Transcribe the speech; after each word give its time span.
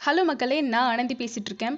Hello 0.00 0.22
மக்களே 0.28 0.58
நான் 0.72 0.90
ஆனந்தி 0.90 1.14
பேசிகிட்டு 1.20 1.50
இருக்கேன் 1.50 1.74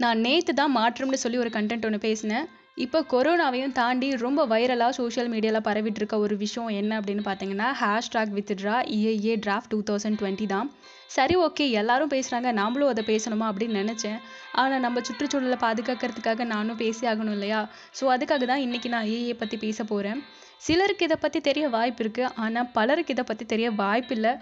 நான் 0.00 0.20
நேற்று 0.24 0.52
தான் 0.58 0.72
மாற்றம்னு 0.76 1.18
சொல்லி 1.22 1.38
ஒரு 1.44 1.50
கண்டென்ட் 1.56 1.86
ஒன்று 1.86 1.98
பேசினேன். 2.04 2.44
இப்போ 2.84 2.98
கொரோனாவையும் 3.12 3.74
தாண்டி 3.78 4.08
ரொம்ப 4.22 4.40
வைரலாக 4.52 4.96
சோஷியல் 4.98 5.30
மீடியாவில் 5.32 5.64
பரவிட்டு 5.68 6.00
இருக்க 6.00 6.18
ஒரு 6.26 6.34
விஷயம் 6.42 6.70
என்ன 6.80 7.00
அப்படின்னு 7.00 7.24
பார்த்தீங்கன்னா 7.28 7.68
hashtag 7.80 8.34
withdraw 8.36 8.76
EIA 8.96 9.34
draft 9.46 9.72
two 9.72 9.80
thousand 9.90 10.18
twenty 10.20 10.46
தான். 10.54 10.70
சரி 11.16 11.36
ஓகே 11.46 11.66
எல்லாரும் 11.80 12.12
பேசுகிறாங்க 12.14 12.52
நாமளும் 12.60 12.92
அதை 12.92 13.04
பேசணுமா 13.10 13.48
அப்படின்னு 13.50 13.82
நினச்சேன். 13.82 14.18
ஆனால் 14.60 14.84
நம்ம 14.86 15.02
சுற்றுச்சூழலை 15.08 15.58
பாதுகாக்கிறதுக்காக 15.66 16.46
நானும் 16.54 16.80
பேசி 16.84 17.04
ஆகணும் 17.12 17.36
இல்லையா? 17.38 17.62
ஸோ 18.00 18.06
அதுக்காக 18.16 18.46
தான் 18.52 18.64
இன்றைக்கி 18.68 18.90
நான் 18.96 19.10
ஏஏ 19.16 19.36
பற்றி 19.42 19.58
பேச 19.66 19.78
போகிறேன் 19.92 20.22
சிலருக்கு 20.66 21.06
இதை 21.08 21.16
பற்றி 21.22 21.40
தெரிய 21.48 21.64
வாய்ப்பு 21.76 22.02
இருக்குது 22.04 22.32
ஆனால் 22.44 22.68
பலருக்கு 22.76 23.14
இதை 23.14 23.24
பற்றி 23.30 23.44
தெரிய 23.52 23.68
வாய்ப்பு 23.80 24.14
இல்லை. 24.16 24.32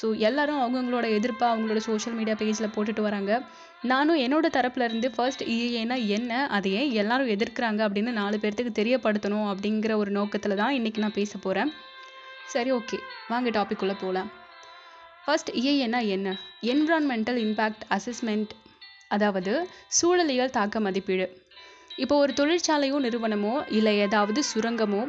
ஸோ 0.00 0.06
எல்லாரும் 0.28 0.60
அவங்கவுங்களோட 0.62 1.06
எதிர்ப்பை 1.18 1.46
அவங்களோட 1.50 1.80
சோஷியல் 1.86 2.16
மீடியா 2.18 2.36
பேஜில் 2.40 2.72
போட்டுட்டு 2.74 3.02
வராங்க. 3.06 3.32
நானும் 3.90 4.18
என்னோட 4.24 4.46
தரப்புலேருந்து 4.56 5.08
ஃபர்ஸ்ட் 5.14 5.42
இஏஏனா 5.54 5.96
என்ன 6.16 6.32
அதை 6.56 6.70
ஏன் 6.80 6.90
எல்லாரும் 7.02 7.32
எதிர்க்கிறாங்க 7.34 7.80
அப்படின்னு 7.86 8.12
நாலு 8.20 8.36
பேர்த்துக்கு 8.42 8.72
தெரியப்படுத்தணும் 8.80 9.46
அப்படிங்கிற 9.52 9.94
ஒரு 10.02 10.10
நோக்கத்தில் 10.18 10.60
தான் 10.62 10.76
இன்றைக்கி 10.78 11.02
நான் 11.04 11.16
பேச 11.20 11.32
போகிறேன் 11.44 11.70
சரி 12.54 12.72
ஓகே 12.78 12.98
வாங்க 13.32 13.50
டாபிக் 13.56 13.82
உள்ளே 13.84 13.96
போகலாம் 14.02 14.28
ஃபர்ஸ்ட் 15.24 15.50
இஏஏனா 15.60 16.00
என்ன 16.16 16.36
என்விரான்மெண்டல் 16.72 17.40
இம்பேக்ட் 17.46 17.84
அசஸ்மெண்ட் 17.96 18.52
அதாவது 19.14 19.52
சூழலியல் 19.98 20.54
தாக்க 20.56 20.80
மதிப்பீடு. 20.86 21.26
இப்போ 22.02 22.14
ஒரு 22.22 22.32
தொழிற்சாலையோ 22.40 22.96
நிறுவனமோ 23.06 23.54
இல்லை 23.78 23.92
ஏதாவது 24.06 24.40
சுரங்கமோ 24.50 25.02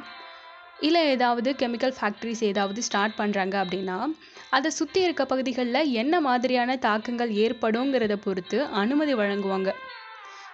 இல்லை 0.81 1.01
ஏதாவது 1.09 1.49
கெமிக்கல் 1.51 1.93
ஃபேக்ட்ரிஸ் 1.99 2.43
ஏதாவது 2.43 2.79
ஸ்டார்ட் 2.81 3.15
பண்ணுறாங்க 3.17 3.55
அப்படின்னா 3.63 3.97
அதை 4.49 4.69
சுற்றி 4.71 4.99
இருக்க 5.03 5.25
பகுதிகளில் 5.25 5.91
என்ன 6.01 6.21
மாதிரியான 6.21 6.77
தாக்கங்கள் 6.77 7.31
ஏற்படுங்கிறத 7.45 8.15
பொறுத்து 8.15 8.63
அனுமதி 8.81 9.13
வழங்குவாங்க. 9.13 9.71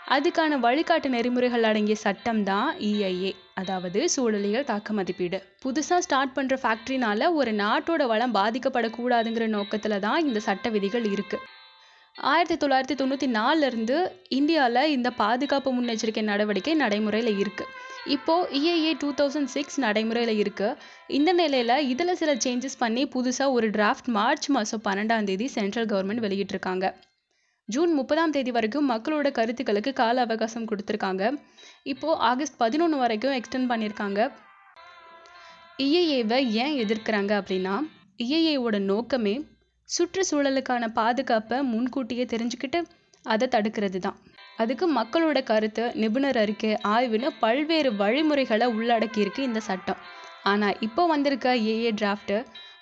அதுக்கான 0.09 0.57
வழிகாட்டு 0.59 1.09
நெறிமுறைகள் 1.09 1.63
அடங்கிய 1.63 1.95
சட்டம் 1.95 2.43
தான் 2.43 2.69
இஐஏ 2.79 3.31
அதாவது 3.53 3.99
சூழலியல் 4.15 4.69
தாக்க 4.71 4.93
மதிப்பீடு. 4.93 5.39
புதுசாக 5.65 5.99
ஸ்டார்ட் 5.99 6.35
பண்ணுற 6.35 6.57
ஃபேக்ட்ரினால 6.63 7.31
ஒரு 7.33 7.51
நாட்டோட 7.51 8.07
வளம் 8.07 8.35
பாதிக்கப்படக்கூடாதுங்கிற 8.35 9.47
நோக்கத்தில் 9.47 9.99
தான் 9.99 10.25
இந்த 10.25 10.39
சட்ட 10.39 10.69
விதிகள் 10.69 11.03
இருக்குது 11.03 11.45
ஆயிரத்தி 12.17 12.55
தொள்ளாயிரத்தி 12.61 12.95
தொண்ணூற்றி 12.97 13.27
நாலுலேருந்து 13.27 13.95
இந்தியாவில் 14.29 14.91
இந்த 14.95 15.09
பாதுகாப்பு 15.11 15.69
முன்னெச்சரிக்கை 15.73 16.23
நடவடிக்கை 16.23 16.73
நடைமுறையில் 16.73 17.31
இருக்குது 17.39 17.71
இப்போது 18.15 18.49
இஏஏ 18.57 18.91
டூ 19.01 19.09
தௌசண்ட் 19.19 19.51
சிக்ஸ் 19.53 19.77
நடைமுறையில் 19.79 20.33
இருக்குது 20.43 20.77
இந்த 21.17 21.33
நிலையில் 21.33 21.75
இதில் 21.91 22.19
சில 22.21 22.31
சேஞ்சஸ் 22.45 22.77
பண்ணி 22.79 23.03
புதுசாக 23.05 23.55
ஒரு 23.57 23.67
டிராஃப்ட் 23.69 24.09
மார்ச் 24.17 24.47
மாதம் 24.55 24.83
பன்னெண்டாம் 24.87 25.27
தேதி 25.29 25.47
சென்ட்ரல் 25.47 25.89
கவர்மெண்ட் 25.91 26.23
வெளியிட்டிருக்காங்க. 26.25 26.85
ஜூன் 27.69 27.91
முப்பதாம் 27.93 28.33
தேதி 28.35 28.51
வரைக்கும் 28.51 28.89
மக்களோட 28.93 29.27
கருத்துக்களுக்கு 29.31 29.93
கால 29.93 30.25
அவகாசம் 30.27 30.67
கொடுத்துருக்காங்க. 30.71 31.23
இப்போது 31.83 32.19
ஆகஸ்ட் 32.29 32.59
பதினொன்று 32.63 32.97
வரைக்கும் 33.03 33.35
எக்ஸ்டெண்ட் 33.39 33.71
பண்ணியிருக்காங்க. 33.71 34.19
இஏஏவை 35.79 36.39
ஏன் 36.63 36.75
எதிர்க்கிறாங்க 36.83 37.31
அப்படின்னா 37.41 37.75
இஏஏவோட 38.25 38.77
நோக்கமே 38.91 39.35
சுற்றுச்சூழலுக்கான 39.89 40.83
பாதுகாப்பை 40.99 41.57
முன்கூட்டியே 41.71 42.25
தெரிஞ்சுக்கிட்டு 42.33 42.79
அதை 43.25 43.47
தடுக்கிறது 43.55 43.99
தான் 43.99 44.17
அதுக்கு 44.61 44.85
மக்களோட 44.97 45.37
கருத்து 45.43 45.83
நிபுணர் 46.01 46.39
அறிக்கை 46.41 46.71
ஆய்வுன்னு 46.95 47.29
பல்வேறு 47.43 47.89
வழிமுறைகளை 48.01 48.67
உள்ளடக்கியிருக்கு 48.75 49.41
இந்த 49.49 49.59
சட்டம். 49.69 50.01
ஆனால் 50.51 50.77
இப்போ 50.87 51.03
வந்திருக்க 51.13 51.55
ஏஏ 51.73 51.91
டிராஃப்ட்டு 52.01 52.37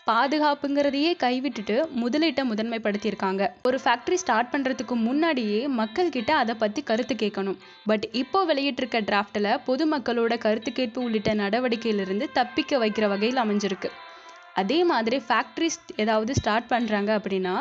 பாதுகாப்புங்கிறதையே 0.09 1.11
கைவிட்டுட்டு 1.23 1.75
முதலீட்டை 2.01 2.43
முதன்மைப்படுத்தியிருக்காங்க. 2.51 3.43
ஒரு 3.67 3.77
ஃபேக்ட்ரி 3.83 4.17
ஸ்டார்ட் 4.23 4.51
பண்ணுறதுக்கு 4.53 4.95
முன்னாடியே 5.07 5.59
மக்கள்கிட்ட 5.79 6.31
அதை 6.41 6.55
பற்றி 6.63 6.81
கருத்து 6.89 7.15
கேட்கணும். 7.23 7.59
பட் 7.89 8.05
இப்போ 8.21 8.39
வெளியிட்டிருக்க 8.51 8.99
டிராஃப்டில் 9.09 9.51
பொதுமக்களோட 9.67 10.35
கருத்து 10.45 10.71
கேட்பு 10.79 11.01
உள்ளிட்ட 11.07 11.33
நடவடிக்கையிலிருந்து 11.43 12.27
தப்பிக்க 12.39 12.79
வைக்கிற 12.85 13.07
வகையில் 13.13 13.43
அமைஞ்சிருக்கு. 13.43 13.91
அதே 14.53 14.79
மாதிரி 14.83 15.17
ஃபேக்ட்ரிஸ் 15.27 15.79
ஏதாவது 16.03 16.31
ஸ்டார்ட் 16.39 16.71
பண்ணுறாங்க 16.71 17.11
அப்படின்னா 17.19 17.53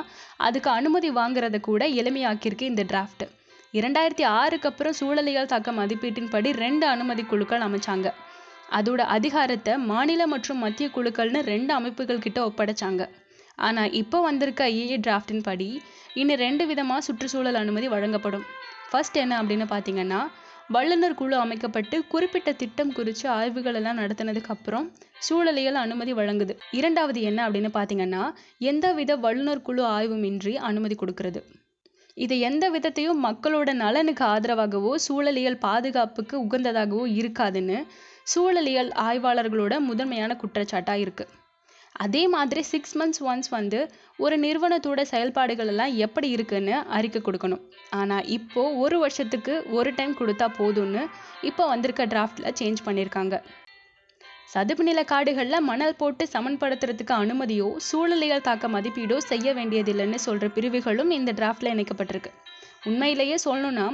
அதுக்கு 0.46 0.70
அனுமதி 0.70 1.10
வாங்குறத 1.10 1.60
கூட 1.60 1.84
எளிமையாக்கியிருக்கு 2.00 2.70
இந்த 2.72 2.82
டிராஃப்ட் 2.92 3.24
இரண்டாயிரத்தி 3.74 4.24
ஆறுக்கு 4.40 4.68
அப்புறம் 4.70 4.96
சூழலியல் 5.00 5.50
தாக்க 5.52 5.72
மதிப்பீட்டின்படி 5.72 6.50
ரெண்டு 6.64 6.86
அனுமதி 6.86 7.22
குழுக்கள் 7.22 7.64
அமைச்சாங்க. 7.66 8.08
அதோட 8.78 9.00
அதிகாரத்தை 9.16 9.72
மாநில 9.90 10.22
மற்றும் 10.26 10.62
மத்திய 10.64 10.86
குழுக்கள்னு 10.96 11.40
ரெண்டு 11.52 11.72
அமைப்புகள் 11.74 12.24
கிட்ட 12.26 12.40
ஒப்படைச்சாங்க. 12.48 13.02
ஆனால் 13.58 13.94
இப்போ 14.00 14.18
வந்திருக்க 14.28 14.64
ஐஏஏ 14.74 14.98
டிராஃப்டின் 15.06 15.46
படி 15.48 15.68
இனி 16.20 16.34
ரெண்டு 16.44 16.66
விதமாக 16.70 17.00
சுற்றுச்சூழல் 17.06 17.60
அனுமதி 17.62 17.88
வழங்கப்படும். 17.94 18.44
ஃபர்ஸ்ட் 18.90 19.18
என்ன 19.22 19.34
அப்படின்னு 19.42 19.66
பார்த்தீங்கன்னா 19.74 20.20
வல்லுநர் 20.70 21.14
குழு 21.14 21.36
அமைக்கப்பட்டு 21.36 21.96
குறிப்பிட்ட 22.06 22.50
திட்டம் 22.52 22.92
குறித்து 22.92 23.28
ஆய்வுகள் 23.28 23.74
எல்லாம் 23.74 23.98
நடத்தினதுக்கு 23.98 24.52
அப்புறம் 24.54 24.86
சூழலியல் 25.28 25.78
அனுமதி 25.84 26.12
வழங்குது. 26.12 26.54
இரண்டாவது 26.70 27.20
என்ன 27.22 27.48
அப்படின்னு 27.48 27.70
பார்த்தீங்கன்னா 27.78 28.22
எந்தவித 28.58 29.16
வல்லுநர் 29.16 29.62
குழு 29.62 29.82
ஆய்வுமின்றி 29.86 30.54
அனுமதி 30.68 30.94
கொடுக்கறது. 30.94 31.40
இது 32.16 32.38
எந்த 32.40 32.64
விதத்தையும் 32.70 33.20
மக்களோட 33.24 33.72
நலனுக்கு 33.72 34.24
ஆதரவாகவோ 34.24 34.92
சூழலியல் 35.08 35.60
பாதுகாப்புக்கு 35.66 36.36
உகந்ததாகவோ 36.44 37.04
இருக்காதுன்னு 37.20 37.78
சூழலியல் 38.34 38.90
ஆய்வாளர்களோட 39.08 39.74
முதன்மையான 39.80 40.32
குற்றச்சாட்டாக 40.42 41.02
இருக்குது 41.04 41.30
அதே 41.96 42.22
மாதிரி 42.34 42.62
சிக்ஸ் 42.70 42.94
மந்த்ஸ் 42.98 43.22
ஒன்ஸ் 43.30 43.50
வந்து 43.56 43.80
ஒரு 44.24 44.36
நிறுவனத்தோட 44.44 45.00
செயல்பாடுகள் 45.12 45.70
எல்லாம் 45.72 45.94
எப்படி 46.06 46.28
இருக்குன்னு 46.36 46.74
அறிக்கை 46.96 47.20
கொடுக்கணும். 47.22 47.62
ஆனால் 48.00 48.28
இப்போ 48.36 48.62
ஒரு 48.82 48.98
வருஷத்துக்கு 49.04 49.54
ஒரு 49.78 49.90
டைம் 49.98 50.14
கொடுத்தா 50.20 50.46
போதும்னு 50.60 51.02
இப்போ 51.48 51.64
வந்திருக்க 51.72 52.04
டிராஃப்டில் 52.14 52.56
சேஞ்ச் 52.60 52.80
பண்ணியிருக்காங்க 52.86 53.36
சதுப்பு 54.52 54.84
நில 54.88 55.00
காடுகளில் 55.10 55.66
மணல் 55.70 55.98
போட்டு 55.98 56.24
சமன்படுத்துறதுக்கு 56.32 57.14
அனுமதியோ 57.22 57.68
சூழலியல் 57.88 58.46
தாக்க 58.48 58.68
மதிப்பீடோ 58.68 59.16
செய்ய 59.30 59.52
வேண்டியதில்லைன்னு 59.58 60.18
சொல்கிற 60.26 60.48
பிரிவுகளும் 60.56 61.12
இந்த 61.18 61.32
டிராஃப்டில் 61.40 61.72
இணைக்கப்பட்டிருக்கு. 61.74 62.32
உண்மையிலேயே 62.88 63.36
சொல்லணும்னா 63.44 63.86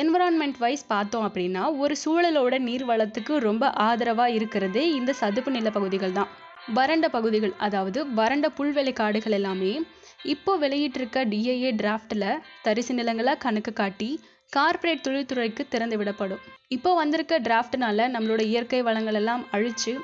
என்விரான்மெண்ட் 0.00 0.58
வைஸ் 0.64 0.84
பார்த்தோம் 0.92 1.26
அப்படின்னா 1.28 1.64
ஒரு 1.82 1.96
சூழலோட 2.04 2.58
நீர் 2.68 2.84
வளத்துக்கு 2.90 3.34
ரொம்ப 3.48 3.64
ஆதரவாக 3.88 4.36
இருக்கிறது 4.38 4.82
இந்த 4.98 5.12
சதுப்பு 5.20 5.50
நில 5.58 5.70
பகுதிகள் 5.70 6.16
தான். 6.18 6.30
வறண்ட 6.76 7.06
பகுதிகள் 7.08 7.54
அதாவது 7.58 8.00
வறண்ட 8.14 8.46
புல்வெளி 8.48 8.92
காடுகள் 8.92 9.36
எல்லாமே 9.38 9.72
இப்போ 10.24 10.52
வெளியிட்டிருக்க 10.58 11.24
டிஏஏ 11.24 11.70
டிராஃப்டில் 11.80 12.28
தரிசு 12.62 12.92
நிலங்களாக 12.94 13.42
கணக்கு 13.44 13.72
காட்டி 13.72 14.10
கார்ப்பரேட் 14.52 15.04
தொழில்துறைக்கு 15.06 15.62
திறந்து 15.68 15.96
விடப்படும். 15.98 16.42
இப்போ 16.68 16.90
வந்திருக்க 16.94 17.34
டிராஃப்ட்னால 17.38 18.08
நம்மளோட 18.14 18.42
இயற்கை 18.42 18.80
வளங்கள் 18.82 19.14
எல்லாம் 19.14 19.42
அழிச்சு 19.52 19.94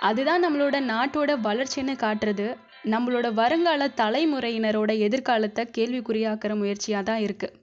அதுதான் 0.00 0.44
நம்மளோட 0.44 0.76
நாட்டோட 0.92 1.32
வளர்ச்சின்னு 1.40 1.94
காட்டுறது. 2.04 2.48
நம்மளோட 2.84 3.26
வருங்கால 3.32 3.88
தலைமுறையினரோட 4.00 4.90
எதிர்காலத்தை 5.06 5.62
கேள்விக்குறியாக்குற 5.76 6.54
முயற்சியாக 6.54 7.02
தான் 7.02 7.22
இருக்குது 7.22 7.54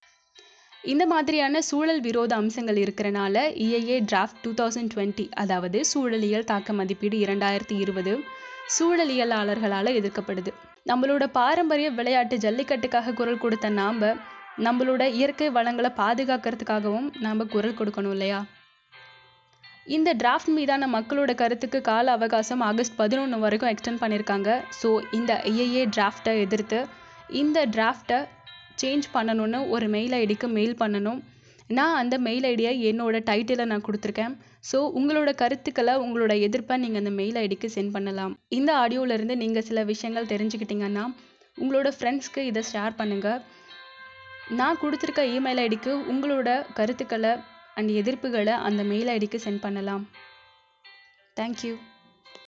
இந்த 0.83 1.05
மாதிரியான 1.05 1.61
சூழல் 1.61 2.01
விரோத 2.01 2.31
அம்சங்கள் 2.35 2.79
இருக்கிறனால 2.85 3.35
EIA 3.65 3.97
draft 4.09 4.41
two 4.43 4.51
thousand 4.51 4.91
twenty 4.93 5.25
அதாவது 5.33 5.79
சூழலியல் 5.91 6.43
தாக்க 6.43 6.73
மதிப்பீடு 6.73 7.17
இரண்டாயிரத்தி 7.17 7.75
இருபது 7.79 8.13
சூழலியலாளர்களால் 8.75 9.97
எதிர்க்கப்படுது. 9.99 10.51
நம்மளோட 10.89 11.23
பாரம்பரிய 11.39 11.89
விளையாட்டு 11.99 12.37
ஜல்லிக்கட்டுக்காக 12.45 13.13
குரல் 13.19 13.43
கொடுத்த 13.43 13.69
நாம் 13.81 14.01
நம்மளோட 14.65 15.03
இயற்கை 15.19 15.47
வளங்களை 15.57 15.91
பாதுகாக்கிறதுக்காகவும் 16.01 17.07
நாம் 17.25 17.51
குரல் 17.53 17.77
கொடுக்கணும் 17.79 18.13
இல்லையா? 18.15 18.39
இந்த 19.95 20.09
டிராஃப்ட் 20.21 20.51
மீதான 20.57 20.87
மக்களோட 20.87 21.31
கருத்துக்கு 21.41 21.79
கால 21.89 22.11
அவகாசம் 22.17 22.61
ஆகஸ்ட் 22.69 22.99
பதினொன்று 22.99 23.39
வரைக்கும் 23.45 23.71
எக்ஸ்டெண்ட் 23.73 24.01
பண்ணியிருக்காங்க. 24.03 24.49
ஸோ 24.81 24.89
இந்த 25.17 25.31
ஐஏஏ 25.51 25.83
டிராஃப்டை 25.95 26.33
எதிர்த்து 26.45 26.79
இந்த 27.41 27.65
டிராஃப்டை 27.75 28.19
சேஞ்ச் 28.81 29.07
பண்ணணும்னு 29.15 29.59
ஒரு 29.75 29.87
மெயில் 29.95 30.15
ஐடிக்கு 30.21 30.47
மெயில் 30.57 30.75
பண்ணணும். 30.83 31.19
நான் 31.77 31.97
அந்த 32.01 32.15
மெயில் 32.27 32.45
ஐடியை 32.51 32.73
என்னோட 32.91 33.19
டைட்டிலை 33.29 33.65
நான் 33.71 33.85
கொடுத்துருக்கேன். 33.87 34.33
ஸோ 34.69 34.77
உங்களோட 34.99 35.29
கருத்துக்களை 35.41 35.93
உங்களோட 36.03 36.33
எதிர்ப்பை 36.47 36.75
நீங்கள் 36.83 37.01
அந்த 37.01 37.11
மெயில் 37.19 37.39
ஐடிக்கு 37.43 37.69
சென்ட் 37.75 37.93
பண்ணலாம். 37.95 38.33
இந்த 38.57 38.71
ஆடியோவிலேருந்து 38.83 39.35
நீங்கள் 39.43 39.65
சில 39.69 39.79
விஷயங்கள் 39.91 40.31
தெரிஞ்சுக்கிட்டீங்கன்னா 40.33 41.05
உங்களோட 41.63 41.89
ஃப்ரெண்ட்ஸ்க்கு 41.97 42.43
இதை 42.49 42.61
ஷேர் 42.73 42.99
பண்ணுங்கள் 42.99 43.41
நான் 44.59 44.79
கொடுத்துருக்க 44.83 45.23
இமெயில் 45.35 45.61
ஐடிக்கு 45.65 45.91
உங்களோட 46.13 46.49
கருத்துக்களை 46.79 47.33
அண்ட் 47.79 47.91
எதிர்ப்புகளை 48.01 48.55
அந்த 48.67 48.81
மெயில் 48.91 49.11
ஐடிக்கு 49.15 49.39
சென்ட் 49.45 49.63
பண்ணலாம். 49.65 50.03
தேங்க்யூ 51.37 51.73